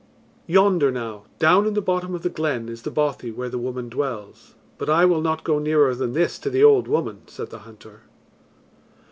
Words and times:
"Yonder, 0.47 0.89
now, 0.89 1.25
down 1.37 1.67
in 1.67 1.75
the 1.75 1.79
bottom 1.81 2.15
of 2.15 2.23
the 2.23 2.29
glen 2.29 2.67
is 2.69 2.81
the 2.81 2.89
bothy 2.89 3.29
where 3.29 3.49
the 3.49 3.59
woman 3.59 3.87
dwells, 3.87 4.55
but 4.79 4.89
I 4.89 5.05
will 5.05 5.21
not 5.21 5.43
go 5.43 5.59
nearer 5.59 5.93
than 5.93 6.13
this 6.13 6.39
to 6.39 6.49
the 6.49 6.63
old 6.63 6.87
woman," 6.87 7.21
said 7.27 7.51
the 7.51 7.59
hunter. 7.59 8.01